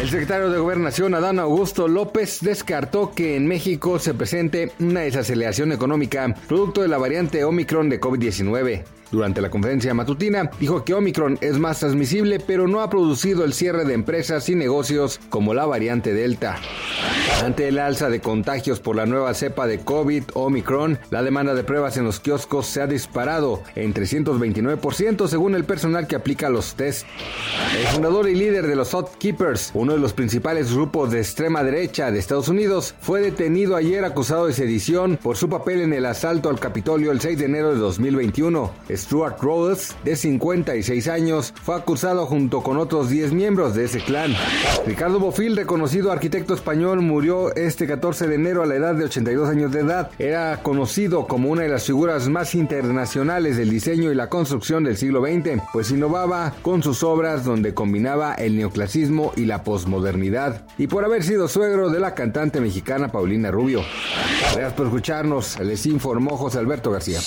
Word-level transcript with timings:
El 0.00 0.08
secretario 0.08 0.48
de 0.50 0.60
Gobernación, 0.60 1.12
Adán 1.14 1.40
Augusto 1.40 1.88
López, 1.88 2.38
descartó 2.40 3.10
que 3.10 3.34
en 3.34 3.48
México 3.48 3.98
se 3.98 4.14
presente 4.14 4.70
una 4.78 5.00
desaceleración 5.00 5.72
económica 5.72 6.36
producto 6.46 6.82
de 6.82 6.88
la 6.88 6.98
variante 6.98 7.42
Omicron 7.42 7.88
de 7.88 8.00
COVID-19. 8.00 8.84
Durante 9.10 9.40
la 9.40 9.50
conferencia 9.50 9.94
matutina, 9.94 10.50
dijo 10.60 10.84
que 10.84 10.94
Omicron 10.94 11.38
es 11.40 11.58
más 11.58 11.80
transmisible, 11.80 12.40
pero 12.40 12.68
no 12.68 12.80
ha 12.80 12.90
producido 12.90 13.44
el 13.44 13.54
cierre 13.54 13.84
de 13.84 13.94
empresas 13.94 14.48
y 14.48 14.54
negocios 14.54 15.20
como 15.30 15.54
la 15.54 15.64
variante 15.64 16.12
Delta. 16.12 16.56
Ante 17.42 17.68
el 17.68 17.78
alza 17.78 18.10
de 18.10 18.20
contagios 18.20 18.80
por 18.80 18.96
la 18.96 19.06
nueva 19.06 19.32
cepa 19.32 19.66
de 19.66 19.78
COVID, 19.78 20.24
Omicron, 20.34 20.98
la 21.10 21.22
demanda 21.22 21.54
de 21.54 21.64
pruebas 21.64 21.96
en 21.96 22.04
los 22.04 22.20
kioscos 22.20 22.66
se 22.66 22.82
ha 22.82 22.86
disparado 22.86 23.62
en 23.76 23.94
329% 23.94 25.28
según 25.28 25.54
el 25.54 25.64
personal 25.64 26.06
que 26.06 26.16
aplica 26.16 26.50
los 26.50 26.74
test. 26.74 27.06
El 27.78 27.86
fundador 27.86 28.28
y 28.28 28.34
líder 28.34 28.66
de 28.66 28.76
los 28.76 28.90
Hot 28.90 29.16
Keepers, 29.18 29.70
uno 29.74 29.92
de 29.92 30.00
los 30.00 30.12
principales 30.12 30.74
grupos 30.74 31.10
de 31.10 31.20
extrema 31.20 31.62
derecha 31.62 32.10
de 32.10 32.18
Estados 32.18 32.48
Unidos, 32.48 32.94
fue 33.00 33.20
detenido 33.20 33.76
ayer 33.76 34.04
acusado 34.04 34.46
de 34.46 34.52
sedición 34.52 35.16
por 35.22 35.36
su 35.36 35.48
papel 35.48 35.80
en 35.80 35.92
el 35.92 36.06
asalto 36.06 36.50
al 36.50 36.60
Capitolio 36.60 37.12
el 37.12 37.20
6 37.20 37.38
de 37.38 37.44
enero 37.44 37.70
de 37.72 37.78
2021. 37.78 38.72
Stuart 38.98 39.40
Rhodes, 39.40 39.96
de 40.04 40.16
56 40.16 41.08
años, 41.08 41.54
fue 41.62 41.76
acusado 41.76 42.26
junto 42.26 42.62
con 42.62 42.76
otros 42.76 43.08
10 43.08 43.32
miembros 43.32 43.74
de 43.74 43.84
ese 43.84 44.00
clan. 44.00 44.34
Ricardo 44.86 45.18
Bofill, 45.18 45.56
reconocido 45.56 46.12
arquitecto 46.12 46.54
español, 46.54 47.00
murió 47.00 47.54
este 47.54 47.86
14 47.86 48.26
de 48.26 48.34
enero 48.34 48.62
a 48.62 48.66
la 48.66 48.74
edad 48.74 48.94
de 48.94 49.04
82 49.04 49.48
años 49.48 49.72
de 49.72 49.80
edad. 49.80 50.10
Era 50.18 50.62
conocido 50.62 51.26
como 51.26 51.50
una 51.50 51.62
de 51.62 51.68
las 51.68 51.84
figuras 51.84 52.28
más 52.28 52.54
internacionales 52.54 53.56
del 53.56 53.70
diseño 53.70 54.10
y 54.10 54.14
la 54.14 54.28
construcción 54.28 54.84
del 54.84 54.96
siglo 54.96 55.22
XX, 55.22 55.62
pues 55.72 55.90
innovaba 55.90 56.54
con 56.62 56.82
sus 56.82 57.02
obras 57.02 57.44
donde 57.44 57.74
combinaba 57.74 58.34
el 58.34 58.56
neoclasismo 58.56 59.32
y 59.36 59.44
la 59.44 59.62
posmodernidad, 59.62 60.66
y 60.76 60.86
por 60.86 61.04
haber 61.04 61.22
sido 61.22 61.48
suegro 61.48 61.90
de 61.90 62.00
la 62.00 62.14
cantante 62.14 62.60
mexicana 62.60 63.08
Paulina 63.08 63.50
Rubio. 63.50 63.82
Gracias 64.52 64.72
por 64.72 64.86
escucharnos, 64.86 65.58
les 65.60 65.86
informó 65.86 66.36
José 66.36 66.58
Alberto 66.58 66.90
García. 66.90 67.20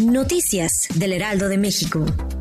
Noticias 0.00 0.88
del 1.04 1.12
Heraldo 1.12 1.50
de 1.50 1.58
México. 1.58 2.33